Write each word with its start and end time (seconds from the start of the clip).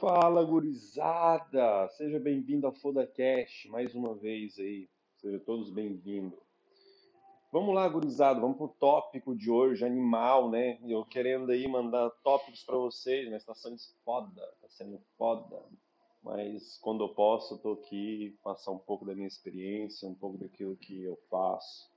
Fala, 0.00 0.42
gurizada! 0.42 1.86
Seja 1.90 2.18
bem-vindo 2.18 2.66
ao 2.66 2.72
FodaCast, 2.72 3.68
mais 3.68 3.94
uma 3.94 4.14
vez 4.14 4.58
aí. 4.58 4.88
Sejam 5.18 5.38
todos 5.40 5.70
bem-vindos. 5.70 6.40
Vamos 7.52 7.74
lá, 7.74 7.86
gurizada, 7.86 8.40
vamos 8.40 8.56
pro 8.56 8.68
tópico 8.68 9.36
de 9.36 9.50
hoje, 9.50 9.84
animal, 9.84 10.50
né? 10.50 10.78
Eu 10.88 11.04
querendo 11.04 11.52
aí 11.52 11.68
mandar 11.68 12.08
tópicos 12.24 12.64
para 12.64 12.78
vocês, 12.78 13.30
mas 13.30 13.44
tá 13.44 13.54
sendo 13.54 13.76
foda, 14.02 14.40
tá 14.62 14.68
sendo 14.70 14.98
foda. 15.18 15.62
Mas 16.22 16.78
quando 16.78 17.04
eu 17.04 17.10
posso, 17.10 17.52
eu 17.52 17.58
tô 17.58 17.72
aqui 17.72 18.38
passar 18.42 18.70
um 18.70 18.78
pouco 18.78 19.04
da 19.04 19.14
minha 19.14 19.28
experiência, 19.28 20.08
um 20.08 20.14
pouco 20.14 20.38
daquilo 20.38 20.78
que 20.78 21.02
eu 21.02 21.18
faço 21.28 21.92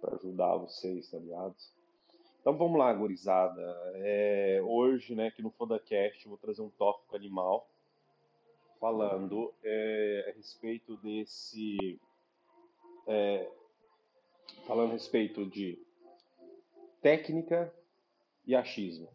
para 0.00 0.16
ajudar 0.16 0.56
vocês, 0.56 1.10
tá 1.10 1.18
ligado? 1.18 1.54
Então 2.42 2.58
vamos 2.58 2.76
lá, 2.76 2.92
gurizada. 2.92 3.62
É, 3.94 4.60
hoje, 4.64 5.14
né, 5.14 5.28
aqui 5.28 5.40
no 5.40 5.52
FodaCast, 5.52 6.26
vou 6.26 6.36
trazer 6.36 6.60
um 6.60 6.70
tópico 6.70 7.14
animal 7.14 7.70
falando 8.80 9.54
é, 9.62 10.26
a 10.28 10.36
respeito 10.36 10.96
desse. 10.96 12.00
É, 13.06 13.48
falando 14.66 14.90
a 14.90 14.94
respeito 14.94 15.46
de 15.46 15.80
técnica 17.00 17.72
e 18.44 18.56
achismo. 18.56 19.08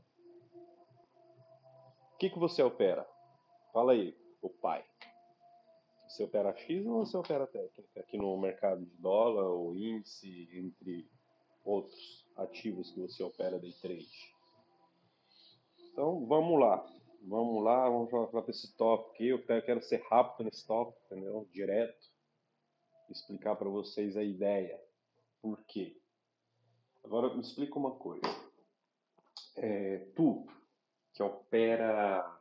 O 2.13 2.17
que, 2.17 2.29
que 2.29 2.39
você 2.39 2.63
opera? 2.63 3.05
Fala 3.73 3.91
aí, 3.91 4.17
o 4.41 4.49
pai. 4.49 4.85
Você 6.07 6.23
opera 6.23 6.51
achismo 6.51 6.93
ou 6.93 7.05
você 7.05 7.17
opera 7.17 7.45
técnica? 7.45 7.99
Aqui 7.99 8.17
no 8.17 8.37
mercado 8.37 8.85
de 8.85 8.95
dólar 8.95 9.49
ou 9.49 9.75
índice, 9.75 10.49
entre 10.53 11.05
outros 11.65 12.26
ativos 12.37 12.91
que 12.91 13.01
você 13.01 13.23
opera 13.23 13.59
day 13.59 13.73
trade. 13.73 14.35
Então 15.91 16.25
vamos 16.25 16.59
lá, 16.59 16.85
vamos 17.23 17.63
lá, 17.63 17.89
vamos 17.89 18.09
falar 18.09 18.27
para 18.27 18.51
esse 18.51 18.75
tópico 18.75 19.13
aqui. 19.13 19.27
Eu 19.27 19.43
quero 19.43 19.81
ser 19.81 20.01
rápido 20.09 20.45
nesse 20.45 20.65
tópico, 20.65 20.99
entendeu? 21.05 21.47
Direto, 21.51 22.07
explicar 23.09 23.55
para 23.55 23.69
vocês 23.69 24.15
a 24.15 24.23
ideia. 24.23 24.79
Por 25.41 25.63
quê? 25.65 25.99
Agora 27.03 27.33
me 27.33 27.41
explica 27.41 27.77
uma 27.77 27.95
coisa. 27.95 28.27
É, 29.55 29.97
tu 30.15 30.45
que 31.13 31.23
opera 31.23 32.39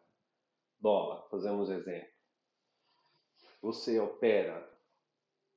dólar, 0.78 1.28
fazemos 1.30 1.70
exemplo. 1.70 2.14
Você 3.62 3.98
opera 3.98 4.70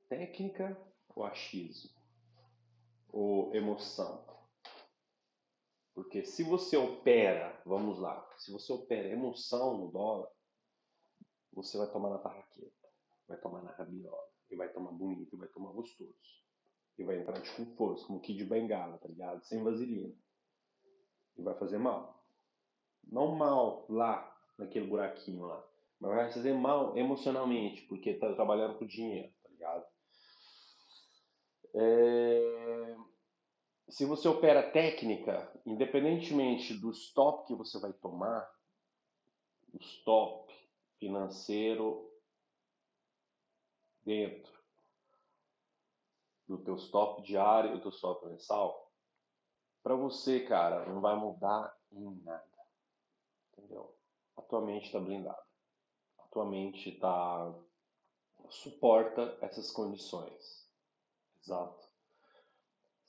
técnica 0.08 0.76
ou 1.14 1.24
achismo? 1.24 2.00
ou 3.12 3.54
emoção? 3.54 4.29
Porque 6.00 6.24
se 6.24 6.42
você 6.42 6.78
opera, 6.78 7.60
vamos 7.66 7.98
lá, 7.98 8.26
se 8.38 8.50
você 8.50 8.72
opera 8.72 9.06
emoção 9.06 9.76
no 9.76 9.90
dólar, 9.90 10.30
você 11.52 11.76
vai 11.76 11.92
tomar 11.92 12.08
na 12.08 12.16
tarraqueta, 12.16 12.88
vai 13.28 13.38
tomar 13.38 13.62
na 13.62 13.72
rabiola, 13.72 14.26
e 14.50 14.56
vai 14.56 14.72
tomar 14.72 14.92
bonito, 14.92 15.34
e 15.34 15.38
vai 15.38 15.48
tomar 15.48 15.72
gostoso. 15.72 16.16
E 16.96 17.04
vai 17.04 17.18
entrar 17.18 17.38
de 17.38 17.50
com 17.50 17.66
força, 17.76 18.06
como 18.06 18.18
Kid 18.18 18.42
Bengala, 18.46 18.96
tá 18.96 19.08
ligado? 19.08 19.44
Sem 19.44 19.62
vaselina. 19.62 20.14
E 21.36 21.42
vai 21.42 21.54
fazer 21.58 21.76
mal. 21.76 22.24
Não 23.04 23.34
mal 23.34 23.84
lá, 23.90 24.34
naquele 24.56 24.86
buraquinho 24.86 25.44
lá. 25.44 25.62
Mas 26.00 26.14
vai 26.14 26.32
fazer 26.32 26.54
mal 26.54 26.96
emocionalmente, 26.96 27.82
porque 27.82 28.14
tá 28.14 28.32
trabalhando 28.32 28.78
com 28.78 28.86
dinheiro, 28.86 29.30
tá 29.42 29.50
ligado? 29.50 29.86
É... 31.74 32.96
Se 33.90 34.04
você 34.04 34.28
opera 34.28 34.70
técnica, 34.70 35.52
independentemente 35.66 36.74
do 36.74 36.92
stop 36.92 37.46
que 37.46 37.54
você 37.56 37.78
vai 37.80 37.92
tomar, 37.92 38.48
o 39.74 39.78
stop 39.78 40.54
financeiro 40.98 42.08
dentro 44.04 44.52
do 46.46 46.58
teu 46.58 46.76
stop 46.76 47.20
diário 47.22 47.76
e 47.76 47.80
do 47.80 47.88
stop 47.88 48.24
mensal, 48.26 48.92
para 49.82 49.96
você, 49.96 50.46
cara, 50.46 50.86
não 50.86 51.00
vai 51.00 51.16
mudar 51.16 51.76
em 51.90 52.14
nada. 52.22 52.46
Entendeu? 53.52 53.98
A 54.36 54.42
tua 54.42 54.60
mente 54.60 54.86
está 54.86 55.00
blindada. 55.00 55.44
A 56.18 56.22
tua 56.28 56.44
mente 56.44 56.92
tá 56.92 57.52
suporta 58.50 59.36
essas 59.40 59.72
condições. 59.72 60.70
Exato. 61.42 61.89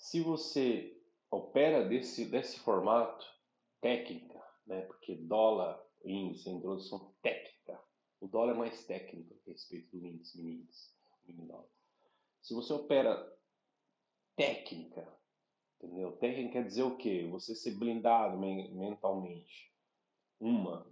Se 0.02 0.20
você 0.20 1.00
opera 1.30 1.88
desse, 1.88 2.26
desse 2.26 2.60
formato, 2.60 3.24
técnica, 3.80 4.44
né? 4.66 4.82
porque 4.82 5.16
dólar, 5.16 5.80
índice, 6.04 6.50
introdução 6.50 7.14
técnica. 7.22 7.80
O 8.20 8.28
dólar 8.28 8.56
é 8.56 8.58
mais 8.58 8.84
técnico 8.88 9.32
a 9.32 9.52
respeito 9.52 9.96
do 9.96 10.04
índice, 10.04 10.42
índice, 10.42 10.90
mini 11.24 11.46
dólar. 11.46 11.70
Se 12.42 12.56
você 12.56 12.74
opera 12.74 13.32
técnica, 14.36 15.08
entendeu? 15.78 16.18
Técnica 16.18 16.54
quer 16.54 16.66
dizer 16.66 16.84
o 16.84 16.98
quê? 16.98 17.28
Você 17.30 17.54
ser 17.54 17.78
blindado 17.78 18.40
mentalmente. 18.40 19.72
Uma, 20.40 20.92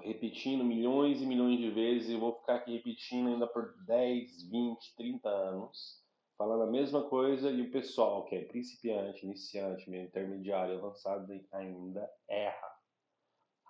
repetindo 0.00 0.62
milhões 0.62 1.20
e 1.20 1.26
milhões 1.26 1.58
de 1.58 1.70
vezes, 1.72 2.10
e 2.10 2.16
vou 2.16 2.38
ficar 2.38 2.54
aqui 2.54 2.76
repetindo 2.76 3.28
ainda 3.28 3.48
por 3.48 3.74
10, 3.84 4.48
20, 4.48 4.94
30 4.94 5.28
anos 5.28 6.05
falando 6.36 6.64
a 6.64 6.70
mesma 6.70 7.02
coisa 7.08 7.50
e 7.50 7.62
o 7.62 7.70
pessoal 7.70 8.24
que 8.24 8.36
é 8.36 8.44
principiante, 8.44 9.24
iniciante, 9.24 9.88
meio 9.88 10.04
intermediário, 10.04 10.76
avançado 10.76 11.32
ainda 11.52 12.10
erra, 12.28 12.78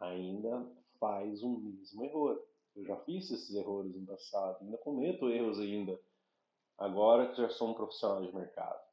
ainda 0.01 0.67
faz 0.99 1.43
o 1.43 1.59
mesmo 1.59 2.05
erro. 2.05 2.43
Eu 2.75 2.85
já 2.85 2.97
fiz 3.05 3.31
esses 3.31 3.55
erros 3.55 3.95
no 3.95 4.07
passado, 4.07 4.59
ainda 4.63 4.77
cometo 4.79 5.31
erros 5.31 5.59
ainda, 5.59 5.99
agora 6.77 7.29
que 7.29 7.37
já 7.37 7.49
sou 7.49 7.71
um 7.71 7.75
profissional 7.75 8.25
de 8.25 8.35
mercado. 8.35 8.85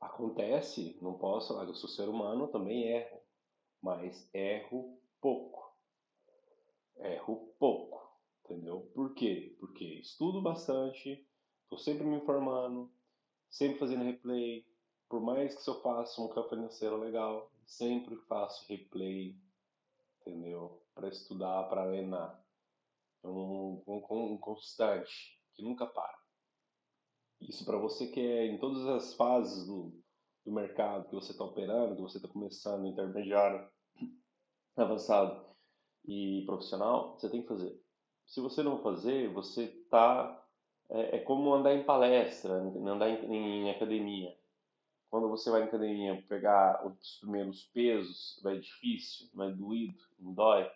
Acontece, 0.00 0.98
não 1.00 1.14
posso 1.14 1.58
eu 1.62 1.74
sou 1.74 1.88
ser 1.88 2.08
humano, 2.08 2.48
também 2.48 2.88
erro, 2.88 3.20
mas 3.80 4.28
erro 4.34 5.00
pouco. 5.20 5.74
Erro 6.98 7.54
pouco, 7.58 8.10
entendeu? 8.44 8.90
Por 8.94 9.14
quê? 9.14 9.56
Porque 9.58 9.84
estudo 9.84 10.42
bastante, 10.42 11.26
Estou 11.66 11.78
sempre 11.78 12.06
me 12.06 12.16
informando, 12.16 12.88
sempre 13.50 13.80
fazendo 13.80 14.04
replay. 14.04 14.64
Por 15.08 15.20
mais 15.20 15.52
que 15.52 15.68
eu 15.68 15.82
faça 15.82 16.22
um 16.22 16.28
campo 16.28 16.50
financeiro 16.50 16.96
legal, 16.96 17.50
sempre 17.66 18.14
faço 18.28 18.64
replay, 18.68 19.36
entendeu? 20.20 20.80
Para 20.94 21.08
estudar, 21.08 21.64
para 21.64 21.82
arenar. 21.82 22.40
É 23.24 23.26
um, 23.26 23.82
um, 23.84 24.32
um 24.32 24.38
constante 24.38 25.40
que 25.54 25.62
nunca 25.62 25.86
para. 25.86 26.16
Isso 27.40 27.64
para 27.64 27.76
você 27.76 28.06
que 28.06 28.20
é 28.20 28.46
em 28.46 28.58
todas 28.58 28.86
as 28.86 29.14
fases 29.14 29.66
do, 29.66 29.92
do 30.44 30.52
mercado 30.52 31.08
que 31.08 31.14
você 31.16 31.32
está 31.32 31.44
operando, 31.44 31.96
que 31.96 32.02
você 32.02 32.18
está 32.18 32.28
começando, 32.28 32.86
intermediário, 32.86 33.68
avançado 34.76 35.44
e 36.04 36.44
profissional, 36.46 37.18
você 37.18 37.28
tem 37.28 37.42
que 37.42 37.48
fazer. 37.48 37.76
Se 38.24 38.40
você 38.40 38.62
não 38.62 38.80
fazer, 38.80 39.32
você 39.32 39.64
está 39.64 40.45
é, 40.90 41.16
é 41.16 41.18
como 41.20 41.54
andar 41.54 41.74
em 41.74 41.84
palestra, 41.84 42.54
andar 42.54 43.08
em, 43.08 43.66
em, 43.66 43.70
academia. 43.70 44.36
Quando 45.10 45.28
você 45.28 45.50
vai 45.50 45.62
em 45.62 45.64
academia 45.64 46.24
pegar 46.28 46.86
os 46.86 47.18
primeiros 47.20 47.64
pesos, 47.72 48.40
vai 48.42 48.58
difícil, 48.58 49.28
vai 49.34 49.52
doído, 49.52 50.02
não 50.18 50.32
dói. 50.32 50.70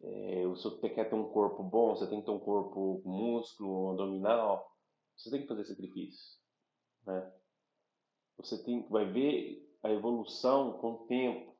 É, 0.00 0.46
você 0.46 0.70
quer 0.90 1.08
ter 1.08 1.14
um 1.14 1.28
corpo 1.30 1.62
bom, 1.62 1.94
você 1.94 2.06
tem 2.06 2.20
que 2.20 2.26
ter 2.26 2.30
um 2.30 2.38
corpo 2.38 3.00
com 3.02 3.10
músculo, 3.10 3.90
abdominal, 3.90 4.70
você 5.16 5.30
tem 5.30 5.42
que 5.42 5.48
fazer 5.48 5.64
sacrifício. 5.64 6.38
Né? 7.04 7.32
Você 8.36 8.62
tem, 8.62 8.86
vai 8.88 9.04
ver 9.06 9.68
a 9.82 9.90
evolução 9.90 10.74
com 10.78 10.92
o 10.92 11.06
tempo, 11.06 11.56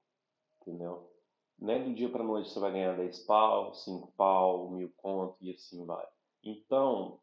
entendeu? 0.60 1.12
Não 1.58 1.74
é 1.74 1.82
do 1.82 1.92
dia 1.92 2.08
para 2.08 2.22
noite 2.22 2.50
você 2.50 2.60
vai 2.60 2.70
ganhar 2.70 2.96
10 2.96 3.18
pau, 3.20 3.74
5 3.74 4.12
pau, 4.16 4.70
mil 4.70 4.92
conto 4.96 5.36
e 5.40 5.50
assim 5.50 5.84
vai. 5.84 6.06
Então, 6.44 7.20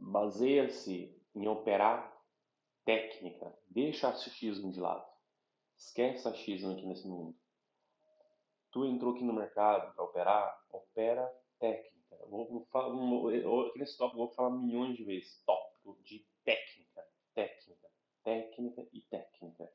baseia-se 0.00 1.14
em 1.34 1.46
operar 1.46 2.10
técnica. 2.84 3.56
Deixa 3.68 4.08
achismo 4.08 4.72
de 4.72 4.80
lado. 4.80 5.06
Esquece 5.76 6.26
achismo 6.26 6.72
aqui 6.72 6.86
nesse 6.86 7.06
mundo. 7.06 7.36
Tu 8.70 8.84
entrou 8.86 9.14
aqui 9.14 9.24
no 9.24 9.32
mercado 9.32 9.94
para 9.94 10.04
operar, 10.04 10.64
opera 10.70 11.26
técnica. 11.58 12.16
Vou, 12.28 12.48
vou 12.48 13.66
aqui 13.66 13.78
nesse 13.78 13.96
tópico 13.96 14.18
vou 14.18 14.28
falar 14.28 14.50
milhões 14.50 14.96
de 14.96 15.04
vezes. 15.04 15.42
Tópico 15.44 15.98
de 16.02 16.26
técnica, 16.44 17.06
técnica, 17.34 17.88
técnica 18.22 18.88
e 18.92 19.00
técnica. 19.02 19.72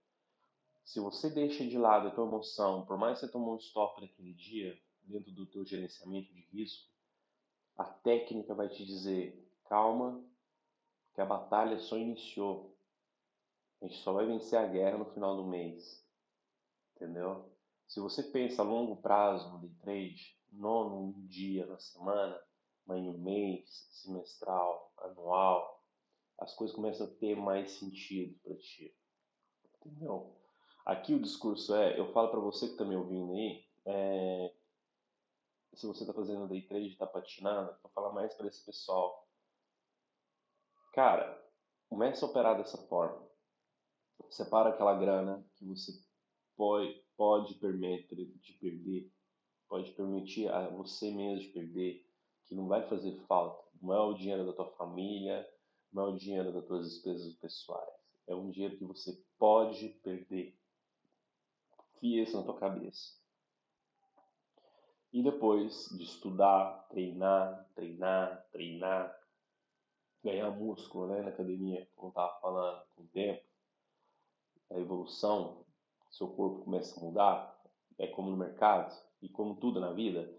Se 0.83 0.99
você 0.99 1.29
deixa 1.29 1.65
de 1.65 1.77
lado 1.77 2.07
a 2.07 2.11
tua 2.11 2.25
emoção, 2.25 2.85
por 2.85 2.97
mais 2.97 3.19
que 3.19 3.25
você 3.25 3.31
tomou 3.31 3.55
um 3.55 3.57
stop 3.57 3.99
naquele 4.01 4.33
dia, 4.33 4.79
dentro 5.01 5.31
do 5.31 5.45
teu 5.45 5.65
gerenciamento 5.65 6.31
de 6.33 6.41
risco, 6.41 6.89
a 7.75 7.83
técnica 7.83 8.53
vai 8.53 8.69
te 8.69 8.85
dizer 8.85 9.44
Calma, 9.65 10.23
que 11.13 11.21
a 11.21 11.25
batalha 11.25 11.77
só 11.79 11.97
iniciou. 11.97 12.77
A 13.81 13.87
gente 13.87 13.99
só 13.99 14.13
vai 14.13 14.25
vencer 14.25 14.57
a 14.57 14.67
guerra 14.67 14.97
no 14.97 15.13
final 15.13 15.35
do 15.35 15.45
mês. 15.45 16.05
Entendeu? 16.95 17.51
Se 17.87 17.99
você 17.99 18.23
pensa 18.23 18.61
a 18.61 18.65
longo 18.65 18.97
prazo 18.97 19.49
no 19.51 19.59
day 19.59 19.75
trade, 19.81 20.37
não 20.51 20.89
num 20.89 21.27
dia 21.27 21.65
na 21.65 21.77
semana, 21.79 22.39
mas 22.85 22.99
em 22.99 23.09
um 23.09 23.17
mês, 23.17 23.87
semestral, 23.91 24.91
anual, 24.97 25.83
as 26.39 26.53
coisas 26.55 26.75
começam 26.75 27.07
a 27.07 27.09
ter 27.09 27.35
mais 27.35 27.71
sentido 27.71 28.37
para 28.43 28.55
ti. 28.57 28.95
Entendeu? 29.75 30.35
Aqui 30.85 31.13
o 31.13 31.21
discurso 31.21 31.75
é, 31.75 31.99
eu 31.99 32.11
falo 32.11 32.29
para 32.29 32.39
você 32.39 32.67
que 32.67 32.73
está 32.73 32.85
me 32.85 32.95
ouvindo 32.95 33.33
aí, 33.33 33.65
é, 33.85 34.53
se 35.73 35.85
você 35.85 36.03
está 36.03 36.13
fazendo 36.13 36.47
day 36.47 36.61
trade, 36.61 36.87
está 36.87 37.05
patinando, 37.05 37.75
vou 37.81 37.91
falar 37.91 38.13
mais 38.13 38.33
para 38.33 38.47
esse 38.47 38.63
pessoal. 38.65 39.24
Cara, 40.95 41.37
comece 41.89 42.23
a 42.23 42.27
operar 42.27 42.55
dessa 42.55 42.77
forma. 42.87 43.21
Separa 44.29 44.69
aquela 44.69 44.97
grana 44.97 45.45
que 45.57 45.65
você 45.65 45.91
pode, 46.55 47.03
pode 47.17 47.55
permitir 47.55 48.31
de 48.39 48.53
perder, 48.53 49.11
pode 49.67 49.91
permitir 49.91 50.47
a 50.47 50.69
você 50.69 51.11
mesmo 51.11 51.41
de 51.41 51.47
perder, 51.49 52.09
que 52.45 52.55
não 52.55 52.69
vai 52.69 52.87
fazer 52.87 53.13
falta. 53.27 53.61
Não 53.81 53.93
é 53.93 53.99
o 53.99 54.13
dinheiro 54.13 54.45
da 54.45 54.53
tua 54.53 54.71
família, 54.77 55.45
não 55.91 56.05
é 56.05 56.09
o 56.11 56.17
dinheiro 56.17 56.53
das 56.53 56.65
tuas 56.65 56.89
despesas 56.89 57.33
pessoais. 57.33 57.93
É 58.25 58.33
um 58.33 58.49
dinheiro 58.49 58.77
que 58.77 58.85
você 58.85 59.21
pode 59.37 59.89
perder. 60.01 60.57
Fia 61.99 62.23
isso 62.23 62.37
na 62.37 62.43
tua 62.43 62.57
cabeça. 62.57 63.19
E 65.11 65.21
depois 65.21 65.89
de 65.89 66.05
estudar, 66.05 66.87
treinar, 66.87 67.69
treinar, 67.75 68.47
treinar, 68.49 69.24
ganhar 70.25 70.51
músculo 70.51 71.07
né, 71.07 71.21
na 71.21 71.29
academia, 71.29 71.87
como 71.95 72.11
eu 72.15 72.41
falando, 72.41 72.85
com 72.95 73.03
o 73.03 73.07
tempo, 73.07 73.43
a 74.71 74.77
evolução, 74.77 75.65
seu 76.09 76.27
corpo 76.27 76.65
começa 76.65 76.99
a 76.99 77.03
mudar, 77.03 77.63
é 77.97 78.07
como 78.07 78.31
no 78.31 78.37
mercado 78.37 78.93
e 79.21 79.29
como 79.29 79.55
tudo 79.55 79.79
na 79.79 79.93
vida, 79.93 80.29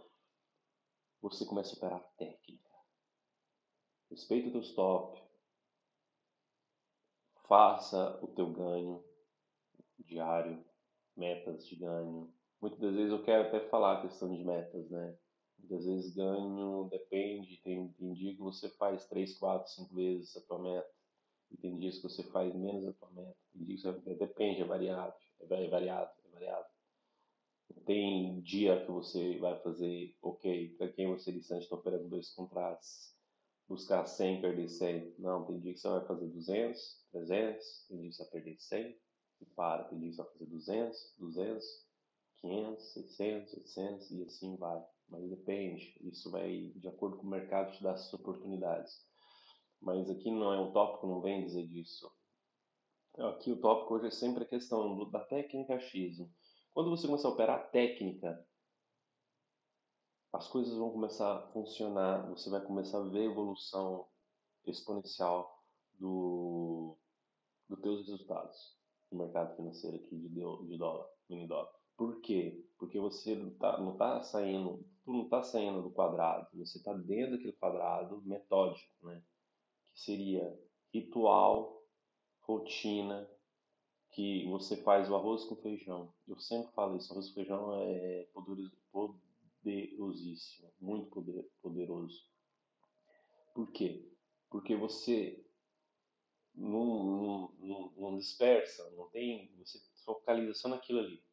você 1.22 1.46
começa 1.46 1.74
a 1.74 1.76
operar 1.78 2.12
técnica. 2.18 2.70
Respeita 4.10 4.48
o 4.48 4.52
teu 4.52 4.60
stop, 4.60 5.22
faça 7.48 8.18
o 8.22 8.28
teu 8.28 8.50
ganho 8.50 9.02
diário, 9.98 10.64
metas 11.16 11.66
de 11.66 11.76
ganho, 11.76 12.36
Muitas 12.60 12.80
das 12.80 12.94
vezes 12.94 13.12
eu 13.12 13.22
quero 13.22 13.48
até 13.48 13.60
falar 13.68 13.98
a 13.98 14.00
questão 14.00 14.34
de 14.34 14.42
metas, 14.42 14.90
né? 14.90 15.16
Muitas 15.58 15.84
vezes 15.84 16.14
ganho, 16.14 16.88
depende, 16.90 17.56
tem, 17.62 17.88
tem 17.88 18.12
dia 18.12 18.34
que 18.34 18.40
você 18.40 18.68
faz 18.68 19.06
3, 19.06 19.36
4, 19.38 19.72
5 19.72 19.94
vezes 19.94 20.36
a 20.36 20.40
tua 20.42 20.58
meta. 20.60 20.90
E 21.50 21.56
tem 21.56 21.78
dias 21.78 21.96
que 21.96 22.02
você 22.02 22.22
faz 22.24 22.54
menos 22.54 22.86
a 22.86 22.92
tua 22.92 23.10
meta. 23.10 23.36
Tem 23.52 23.64
dias 23.64 23.82
que 23.82 23.88
você, 23.88 24.14
depende, 24.14 24.62
é 24.62 24.64
variado, 24.64 25.14
é 25.40 25.46
variado, 25.46 26.10
é 26.24 26.28
variado. 26.30 26.66
Tem 27.84 28.40
dia 28.40 28.84
que 28.84 28.90
você 28.90 29.38
vai 29.38 29.58
fazer, 29.60 30.16
ok, 30.22 30.76
para 30.76 30.92
quem 30.92 31.08
você 31.08 31.32
distante 31.32 31.62
está 31.62 31.76
operando 31.76 32.08
dois 32.08 32.30
contratos, 32.30 33.14
buscar 33.68 34.06
100, 34.06 34.40
perder 34.40 34.68
100. 34.68 35.14
Não, 35.18 35.44
tem 35.44 35.60
dia 35.60 35.72
que 35.72 35.80
você 35.80 35.88
vai 35.88 36.04
fazer 36.06 36.26
200, 36.28 37.06
300, 37.12 37.86
tem 37.88 38.00
dia 38.00 38.10
que 38.10 38.16
você 38.16 38.22
vai 38.22 38.32
perder 38.32 38.56
100 38.58 38.98
e 39.40 39.46
para. 39.46 39.84
Tem 39.84 39.98
dia 39.98 40.10
que 40.10 40.16
você 40.16 40.22
vai 40.22 40.32
fazer 40.32 40.46
200, 40.46 41.14
200, 41.18 41.86
500, 42.40 42.84
600, 42.92 43.54
800 43.54 44.10
e 44.10 44.22
assim 44.24 44.56
vai. 44.56 44.84
Mas 45.08 45.28
depende, 45.28 45.96
isso 46.00 46.30
vai 46.30 46.72
de 46.76 46.88
acordo 46.88 47.16
com 47.16 47.26
o 47.26 47.30
mercado 47.30 47.72
te 47.72 47.82
dar 47.82 47.94
essas 47.94 48.12
oportunidades. 48.12 49.06
Mas 49.80 50.10
aqui 50.10 50.30
não 50.30 50.52
é 50.52 50.60
o 50.60 50.72
tópico, 50.72 51.06
não 51.06 51.20
vem 51.20 51.44
dizer 51.44 51.66
disso. 51.68 52.10
Aqui 53.18 53.50
o 53.50 53.60
tópico 53.60 53.94
hoje 53.94 54.08
é 54.08 54.10
sempre 54.10 54.44
a 54.44 54.48
questão 54.48 54.96
do, 54.96 55.10
da 55.10 55.20
técnica 55.20 55.78
X. 55.78 56.18
Quando 56.74 56.90
você 56.90 57.06
começar 57.06 57.28
a 57.28 57.30
operar 57.30 57.70
técnica, 57.70 58.46
as 60.32 60.48
coisas 60.48 60.76
vão 60.76 60.90
começar 60.90 61.34
a 61.34 61.46
funcionar, 61.48 62.28
você 62.28 62.50
vai 62.50 62.60
começar 62.60 62.98
a 62.98 63.08
ver 63.08 63.20
a 63.20 63.30
evolução 63.30 64.06
exponencial 64.66 65.62
do, 65.94 66.98
dos 67.68 67.80
teus 67.80 68.06
resultados 68.06 68.76
no 69.10 69.18
mercado 69.18 69.56
financeiro 69.56 69.96
aqui 69.96 70.16
de, 70.16 70.28
de 70.28 70.76
dólar, 70.76 71.08
mini 71.28 71.46
dólar. 71.46 71.75
Por 71.96 72.20
quê? 72.20 72.62
Porque 72.78 73.00
você 73.00 73.34
não 73.34 73.48
está 73.48 73.78
não 73.78 73.96
tá 73.96 74.22
saindo, 74.22 74.84
tu 75.02 75.12
não 75.12 75.25
está 75.25 75.43
saindo 75.43 75.82
do 75.82 75.90
quadrado, 75.90 76.46
você 76.54 76.76
está 76.78 76.93
dentro 76.93 77.32
daquele 77.32 77.54
quadrado 77.54 78.20
metódico, 78.22 79.06
né? 79.06 79.22
Que 79.94 80.00
seria 80.00 80.60
ritual, 80.93 81.82
rotina, 82.43 83.28
que 84.10 84.46
você 84.50 84.76
faz 84.76 85.10
o 85.10 85.14
arroz 85.14 85.44
com 85.44 85.56
feijão. 85.56 86.12
Eu 86.28 86.38
sempre 86.38 86.72
falo 86.75 86.96
isso, 86.98 87.12
arroz 87.12 87.28
com 87.28 87.34
feijão 87.34 87.75
é 87.75 88.28
poderosíssimo, 89.62 90.70
muito 90.78 91.10
poder, 91.10 91.50
poderoso. 91.62 92.26
Por 93.54 93.72
quê? 93.72 94.06
Porque 94.50 94.76
você 94.76 95.42
não, 96.54 97.52
não, 97.58 97.92
não 97.96 98.19
dispersa, 98.19 98.90
não 98.90 99.08
tem, 99.08 99.50
você 99.56 99.81
focaliza 100.04 100.52
só 100.54 100.69
naquilo 100.69 100.99
ali 101.00 101.25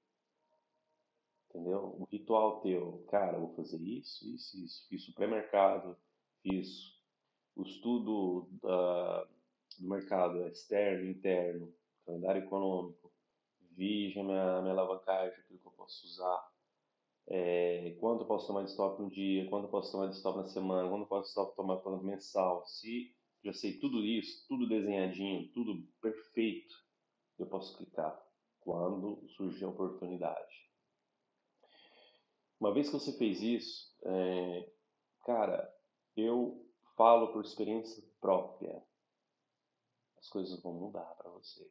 entendeu? 1.53 1.95
O 1.99 2.07
ritual 2.11 2.61
teu, 2.61 3.05
cara, 3.09 3.37
vou 3.37 3.53
fazer 3.55 3.79
isso, 3.81 4.27
isso, 4.33 4.57
isso. 4.57 4.87
Fiz 4.89 5.03
supermercado, 5.03 5.95
fiz 6.41 6.99
o 7.55 7.61
estudo 7.61 8.49
da, 8.61 9.27
do 9.79 9.87
mercado 9.87 10.47
externo, 10.47 11.09
interno, 11.09 11.73
calendário 12.05 12.43
econômico, 12.43 13.13
vi 13.71 14.13
minha, 14.15 14.61
minha 14.61 14.73
alavancagem, 14.73 15.39
aquilo 15.39 15.59
que 15.59 15.67
eu 15.67 15.71
posso 15.71 16.05
usar, 16.05 16.51
é, 17.27 17.95
quanto 17.99 18.21
eu 18.21 18.27
posso 18.27 18.47
tomar 18.47 18.63
de 18.63 18.71
stop 18.71 19.01
no 19.01 19.09
dia, 19.09 19.47
quanto 19.49 19.65
eu 19.65 19.69
posso 19.69 19.91
tomar 19.91 20.07
de 20.07 20.15
stop 20.15 20.37
na 20.37 20.45
semana, 20.45 20.89
quanto 20.89 21.03
eu 21.03 21.07
posso 21.07 21.55
tomar 21.55 21.77
de 21.77 22.05
mensal. 22.05 22.65
Se 22.65 23.15
já 23.43 23.53
sei 23.53 23.77
tudo 23.77 24.03
isso, 24.03 24.45
tudo 24.47 24.67
desenhadinho, 24.67 25.49
tudo 25.53 25.87
perfeito, 26.01 26.75
eu 27.37 27.45
posso 27.45 27.77
clicar 27.77 28.21
quando 28.59 29.27
surgir 29.29 29.65
a 29.65 29.69
oportunidade. 29.69 30.62
Uma 32.63 32.73
vez 32.73 32.87
que 32.87 32.93
você 32.93 33.11
fez 33.17 33.41
isso, 33.41 33.93
é, 34.05 34.71
cara, 35.25 35.69
eu 36.15 36.65
falo 36.95 37.33
por 37.33 37.43
experiência 37.43 38.01
própria. 38.21 38.81
As 40.17 40.29
coisas 40.29 40.63
vão 40.63 40.71
mudar 40.71 41.13
para 41.15 41.29
vocês. 41.29 41.69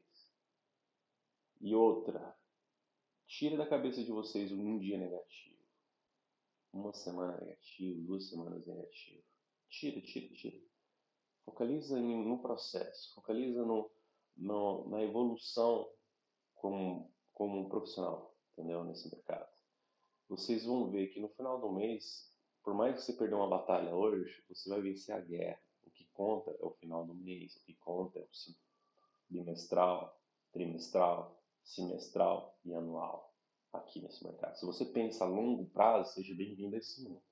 E 1.62 1.75
outra, 1.75 2.39
tira 3.27 3.56
da 3.56 3.67
cabeça 3.67 4.05
de 4.05 4.12
vocês 4.12 4.53
um 4.53 4.79
dia 4.79 4.99
negativo. 4.99 5.65
Uma 6.75 6.93
semana 6.93 7.38
negativo, 7.41 8.06
duas 8.06 8.28
semanas 8.28 8.66
negativo. 8.66 9.25
Tira, 9.71 9.99
tira, 10.02 10.35
tira. 10.35 10.62
Focaliza 11.47 11.99
no 11.99 12.43
processo, 12.43 13.14
focaliza 13.14 13.64
no, 13.64 13.90
no, 14.37 14.90
na 14.90 15.02
evolução 15.02 15.90
como, 16.55 17.11
como 17.33 17.61
um 17.61 17.69
profissional, 17.71 18.37
entendeu? 18.52 18.85
Nesse 18.85 19.11
mercado 19.11 19.62
vocês 20.33 20.65
vão 20.65 20.91
ver 20.91 21.09
que 21.09 21.21
no 21.21 21.29
final 21.29 21.61
do 21.61 21.71
mês, 21.71 22.33
por 22.65 22.73
mais 22.73 22.97
que 22.97 23.03
você 23.03 23.12
perder 23.12 23.35
uma 23.35 23.51
batalha 23.51 23.95
hoje, 23.95 24.43
você 24.49 24.67
vai 24.71 24.81
vencer 24.81 25.15
a 25.15 25.21
guerra. 25.21 25.61
O 25.85 25.91
que 25.91 26.07
conta 26.15 26.51
é 26.53 26.65
o 26.65 26.71
final 26.71 27.05
do 27.05 27.15
mês, 27.15 27.55
o 27.57 27.65
que 27.65 27.75
conta 27.75 28.19
é 28.19 28.23
o 28.23 28.29
bimestral, 29.29 30.19
trimestral, 30.51 31.39
semestral 31.62 32.59
e 32.65 32.73
anual 32.73 33.31
aqui 33.75 34.01
nesse 34.01 34.25
mercado. 34.25 34.57
Se 34.57 34.65
você 34.65 34.87
pensa 34.87 35.25
a 35.25 35.29
longo 35.29 35.67
prazo, 35.67 36.15
seja 36.15 36.35
bem-vindo 36.35 36.77
a 36.77 36.79
esse 36.79 37.03
mundo. 37.03 37.23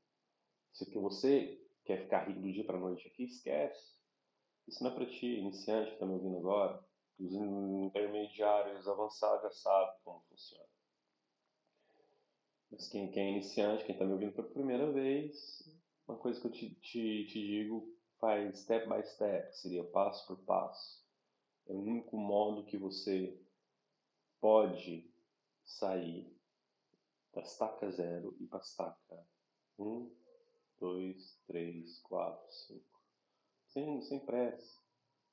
Se 0.71 0.85
que 0.85 0.99
você 0.99 1.59
quer 1.85 2.03
ficar 2.03 2.29
rico 2.29 2.41
do 2.41 2.53
dia 2.53 2.67
para 2.67 2.79
noite 2.79 3.09
aqui, 3.09 3.25
esquece. 3.25 3.95
Isso 4.69 4.85
não 4.85 4.91
é 4.91 4.95
para 4.95 5.07
ti, 5.07 5.39
iniciante 5.39 5.89
que 5.89 5.95
está 5.95 6.05
me 6.05 6.13
ouvindo 6.13 6.37
agora. 6.37 6.85
Os 7.19 7.33
intermediários 7.33 8.87
avançados 8.87 9.43
já 9.43 9.51
sabem 9.53 10.01
como 10.05 10.23
funciona. 10.29 10.80
Mas 12.71 12.89
quem, 12.89 13.11
quem 13.11 13.23
é 13.25 13.31
iniciante, 13.33 13.85
quem 13.85 13.95
está 13.95 14.05
me 14.05 14.13
ouvindo 14.13 14.33
pela 14.33 14.49
primeira 14.49 14.91
vez, 14.93 15.69
uma 16.07 16.17
coisa 16.17 16.41
que 16.41 16.47
eu 16.47 16.53
te, 16.53 16.71
te, 16.77 17.27
te 17.27 17.41
digo, 17.41 17.93
faz 18.21 18.61
step 18.61 18.89
by 18.89 19.03
step, 19.03 19.57
seria 19.57 19.85
passo 19.85 20.27
por 20.27 20.39
passo. 20.45 21.05
É 21.67 21.73
o 21.73 21.81
único 21.81 22.17
modo 22.17 22.65
que 22.65 22.77
você 22.77 23.37
pode 24.41 25.11
sair 25.65 26.33
da 27.33 27.43
estaca 27.43 27.91
zero 27.91 28.37
e 28.41 28.47
para 28.47 28.59
a 28.59 28.63
estaca 28.63 29.27
1, 29.79 30.11
2, 30.79 31.41
3, 31.47 31.99
4, 32.01 32.53
5. 32.53 32.85
Sem, 33.69 34.03
sem 34.03 34.21
pressa. 34.21 34.81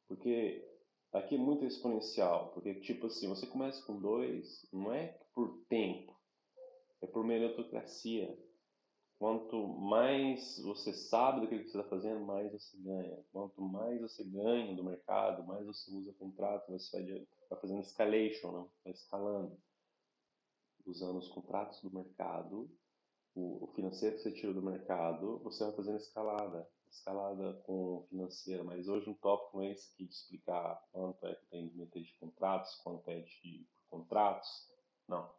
Porque 0.07 0.67
aqui 1.11 1.35
é 1.35 1.39
muito 1.39 1.65
exponencial. 1.65 2.51
Porque, 2.51 2.75
tipo 2.75 3.07
assim, 3.07 3.27
você 3.27 3.47
começa 3.47 3.83
com 3.85 3.99
dois, 3.99 4.67
não 4.71 4.93
é 4.93 5.19
por 5.33 5.65
tempo 5.67 6.16
é 7.01 7.07
por 7.07 7.23
meritocracia. 7.23 8.37
Quanto 9.19 9.67
mais 9.67 10.59
você 10.59 10.93
sabe 10.93 11.41
do 11.41 11.47
que 11.47 11.57
você 11.57 11.77
está 11.77 11.83
fazendo, 11.83 12.23
mais 12.23 12.51
você 12.51 12.77
ganha. 12.77 13.25
Quanto 13.31 13.59
mais 13.61 13.99
você 13.99 14.23
ganha 14.23 14.75
do 14.75 14.83
mercado, 14.83 15.43
mais 15.43 15.65
você 15.65 15.89
usa 15.91 16.13
contrato, 16.13 16.71
você 16.71 17.01
vai, 17.01 17.27
vai 17.49 17.59
fazendo 17.59 17.81
escalation, 17.81 18.51
né? 18.51 18.69
vai 18.83 18.93
escalando. 18.93 19.57
Usando 20.85 21.17
os 21.17 21.29
contratos 21.29 21.81
do 21.81 21.91
mercado, 21.91 22.69
o, 23.37 23.67
financeiro 23.75 24.15
que 24.15 24.21
você 24.21 24.31
tira 24.31 24.53
do 24.53 24.61
mercado, 24.61 25.39
você 25.39 25.63
vai 25.63 25.73
fazendo 25.73 25.97
escalada, 25.97 26.69
escalada 26.89 27.53
com 27.65 28.05
financeira. 28.09 28.63
Mas 28.63 28.87
hoje 28.87 29.09
um 29.09 29.13
tópico 29.15 29.57
não 29.57 29.63
é 29.63 29.71
esse 29.71 29.91
aqui 29.93 30.05
de 30.05 30.13
explicar 30.13 30.83
quanto 30.91 31.25
é 31.25 31.35
que 31.35 31.45
tem 31.47 31.67
de 31.67 31.77
meter 31.77 32.03
de 32.03 32.13
contratos, 32.19 32.75
quanto 32.83 33.09
é 33.09 33.19
de 33.19 33.67
contratos. 33.89 34.71
Não. 35.07 35.29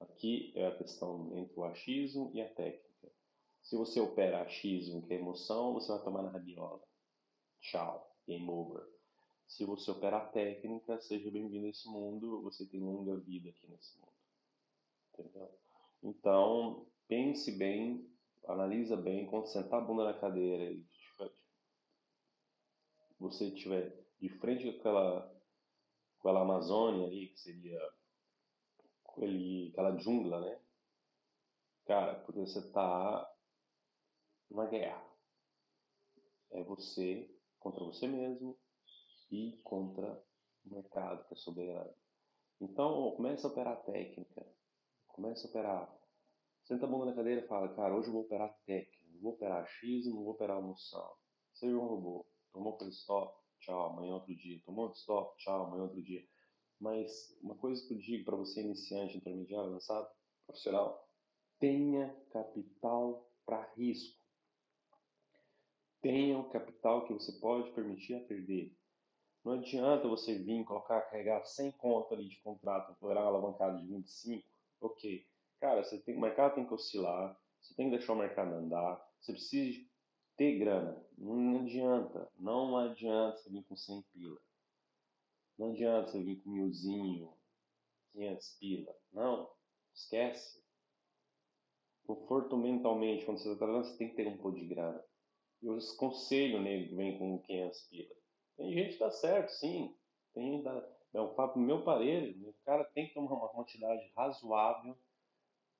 Aqui 0.00 0.52
é 0.54 0.66
a 0.66 0.76
questão 0.76 1.36
entre 1.36 1.58
o 1.58 1.64
achismo 1.64 2.30
e 2.34 2.40
a 2.40 2.48
técnica. 2.48 3.12
Se 3.62 3.76
você 3.76 4.00
opera 4.00 4.42
achismo, 4.42 5.06
que 5.06 5.14
é 5.14 5.16
emoção, 5.16 5.72
você 5.72 5.88
vai 5.88 6.02
tomar 6.02 6.22
na 6.22 6.30
rabiola. 6.30 6.82
Tchau. 7.60 8.10
Game 8.26 8.48
over. 8.48 8.86
Se 9.46 9.64
você 9.64 9.90
opera 9.90 10.18
a 10.18 10.26
técnica, 10.26 11.00
seja 11.00 11.30
bem-vindo 11.30 11.66
a 11.66 11.70
esse 11.70 11.88
mundo. 11.88 12.42
Você 12.42 12.66
tem 12.66 12.80
longa 12.80 13.16
vida 13.20 13.50
aqui 13.50 13.66
nesse 13.68 13.98
mundo. 13.98 14.12
Entendeu? 15.12 15.58
Então, 16.02 16.86
pense 17.08 17.52
bem, 17.52 18.10
analisa 18.46 18.96
bem, 18.96 19.26
quando 19.26 19.46
sentar 19.46 19.80
a 19.80 19.84
bunda 19.84 20.04
na 20.04 20.14
cadeira 20.14 20.72
e 20.72 20.84
você 23.18 23.46
estiver 23.48 24.04
de 24.20 24.28
frente 24.28 24.64
com 24.64 24.78
aquela, 24.78 25.22
com 26.18 26.28
aquela 26.28 26.42
Amazônia 26.42 27.06
ali, 27.06 27.28
que 27.28 27.40
seria 27.40 27.80
aquele, 29.16 29.70
aquela 29.70 29.96
jungla, 29.98 30.40
né? 30.40 30.60
Cara, 31.86 32.20
porque 32.20 32.40
você 32.40 32.58
está 32.58 33.34
numa 34.50 34.66
guerra. 34.66 35.04
É 36.50 36.62
você 36.62 37.30
contra 37.58 37.84
você 37.84 38.06
mesmo 38.06 38.58
e 39.30 39.60
contra 39.64 40.22
o 40.64 40.74
mercado 40.74 41.26
que 41.26 41.34
é 41.34 41.36
soberano. 41.36 41.94
Então, 42.60 43.10
começa 43.16 43.46
a 43.46 43.50
operar 43.50 43.82
técnica, 43.84 44.46
começa 45.08 45.46
a 45.46 45.50
operar 45.50 46.04
Senta 46.64 46.86
a 46.86 46.88
bunda 46.88 47.04
na 47.04 47.14
cadeira 47.14 47.42
e 47.42 47.46
fala, 47.46 47.68
cara, 47.74 47.94
hoje 47.94 48.08
eu 48.08 48.14
vou 48.14 48.22
operar 48.22 48.56
técnica, 48.64 49.04
não 49.12 49.20
vou 49.20 49.32
operar 49.32 49.66
X, 49.66 50.06
não 50.06 50.16
vou 50.16 50.30
operar 50.30 50.62
moção. 50.62 51.14
Seja 51.52 51.76
um 51.76 51.86
robô. 51.86 52.26
Tomou 52.54 52.74
aquele 52.74 52.90
stop, 52.90 53.38
tchau, 53.60 53.90
amanhã 53.90 54.14
outro 54.14 54.34
dia. 54.34 54.62
Tomou 54.64 54.86
outro 54.86 54.98
stop, 54.98 55.36
tchau, 55.36 55.66
amanhã 55.66 55.82
outro 55.82 56.02
dia. 56.02 56.26
Mas 56.80 57.36
uma 57.40 57.54
coisa 57.54 57.86
que 57.86 57.94
eu 57.94 57.98
digo 57.98 58.24
para 58.24 58.36
você 58.36 58.60
iniciante, 58.60 59.16
intermediário, 59.16 59.70
avançado, 59.70 60.08
profissional, 60.46 61.08
tenha 61.58 62.14
capital 62.30 63.30
para 63.46 63.72
risco. 63.76 64.22
Tenha 66.00 66.38
o 66.38 66.50
capital 66.50 67.06
que 67.06 67.14
você 67.14 67.32
pode 67.32 67.70
permitir 67.72 68.14
a 68.14 68.20
perder. 68.20 68.76
Não 69.44 69.54
adianta 69.54 70.08
você 70.08 70.38
vir 70.38 70.64
colocar, 70.64 71.02
carregar 71.02 71.44
100 71.44 71.72
contas 71.72 72.18
ali 72.18 72.28
de 72.28 72.40
contrato, 72.40 72.94
para 72.98 73.20
uma 73.20 73.26
alavancada 73.28 73.78
de 73.78 73.86
25, 73.86 74.46
ok. 74.80 75.26
Cara, 75.60 75.84
você 75.84 75.98
tem, 75.98 76.16
o 76.16 76.20
mercado 76.20 76.54
tem 76.54 76.66
que 76.66 76.74
oscilar, 76.74 77.38
você 77.60 77.74
tem 77.74 77.90
que 77.90 77.96
deixar 77.96 78.14
o 78.14 78.16
mercado 78.16 78.54
andar, 78.54 79.02
você 79.20 79.32
precisa 79.32 79.86
ter 80.36 80.58
grana. 80.58 81.02
Não 81.16 81.60
adianta, 81.60 82.30
não 82.38 82.76
adianta 82.76 83.36
você 83.36 83.50
vir 83.50 83.64
com 83.64 83.76
100 83.76 84.02
pila. 84.12 84.40
Não 85.58 85.70
adianta 85.70 86.10
você 86.10 86.22
vir 86.22 86.42
com 86.42 86.50
milzinho, 86.50 87.32
500 88.12 88.56
pila. 88.58 88.96
Não, 89.12 89.50
esquece. 89.94 90.62
Conforto 92.04 92.56
mentalmente, 92.56 93.24
quando 93.24 93.38
você 93.38 93.48
está 93.48 93.58
trabalhando, 93.58 93.86
você 93.86 93.96
tem 93.96 94.10
que 94.10 94.16
ter 94.16 94.26
um 94.26 94.36
pouco 94.36 94.58
de 94.58 94.66
grana. 94.66 95.02
Eu 95.62 95.78
aconselho 95.78 96.60
nele 96.60 96.88
que 96.88 96.94
vem 96.94 97.18
com 97.18 97.40
500 97.40 97.80
pila. 97.88 98.14
Tem 98.56 98.72
gente 98.72 98.92
que 98.92 98.98
tá 98.98 99.10
certo, 99.10 99.48
sim. 99.50 99.96
Tem, 100.34 100.62
é 101.14 101.20
um 101.20 101.34
papo 101.34 101.58
meu 101.58 101.82
parelho. 101.82 102.50
O 102.50 102.54
cara 102.64 102.84
tem 102.84 103.08
que 103.08 103.14
tomar 103.14 103.32
uma 103.32 103.48
quantidade 103.48 104.12
razoável 104.16 104.96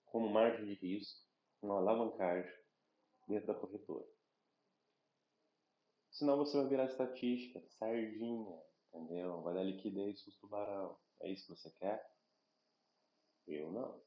como 0.06 0.28
margem 0.28 0.64
de 0.64 0.74
risco, 0.74 1.20
uma 1.60 1.78
alavancagem 1.78 2.52
dentro 3.28 3.48
da 3.48 3.54
corretora. 3.54 4.06
Senão 6.10 6.36
você 6.36 6.56
vai 6.56 6.68
virar 6.68 6.84
estatística, 6.84 7.60
sardinha, 7.70 8.62
entendeu? 8.94 9.42
Vai 9.42 9.54
dar 9.54 9.62
liquidez 9.62 10.22
para 10.22 10.30
os 10.30 10.38
tubarão. 10.38 10.96
É 11.20 11.30
isso 11.30 11.46
que 11.46 11.60
você 11.60 11.70
quer? 11.72 12.04
Eu 13.46 13.72
não. 13.72 14.02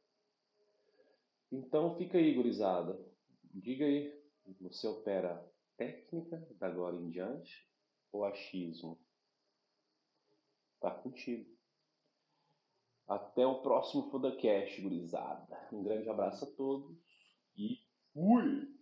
Então 1.52 1.96
fica 1.98 2.18
aí, 2.18 2.34
gurizada. 2.34 3.00
Diga 3.44 3.86
aí, 3.86 4.14
você 4.60 4.88
opera 4.88 5.46
técnica 5.78 6.38
da 6.60 6.68
agora 6.68 6.96
em 6.96 7.10
diante 7.10 7.68
ou 8.12 8.26
achismo? 8.26 9.00
Tá 10.80 10.92
contigo. 10.92 11.58
Até 13.08 13.46
o 13.48 13.62
próximo 13.62 14.10
Fodacast, 14.12 14.82
gurizada. 14.82 15.68
Um 15.72 15.84
grande 15.84 16.10
abraço 16.10 16.44
a 16.44 16.56
todos 16.56 16.98
e 17.56 17.80
fui! 18.14 18.77